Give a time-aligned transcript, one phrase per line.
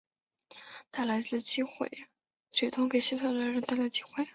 [0.91, 2.09] 霍诺留自毁长城的
[2.49, 4.27] 举动给西哥特人带来了机会。